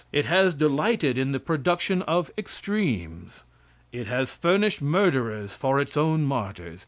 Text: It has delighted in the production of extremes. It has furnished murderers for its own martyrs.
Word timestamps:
It 0.11 0.25
has 0.25 0.55
delighted 0.55 1.15
in 1.19 1.31
the 1.31 1.39
production 1.39 2.01
of 2.01 2.31
extremes. 2.35 3.41
It 3.91 4.07
has 4.07 4.33
furnished 4.33 4.81
murderers 4.81 5.55
for 5.55 5.79
its 5.79 5.95
own 5.95 6.23
martyrs. 6.23 6.79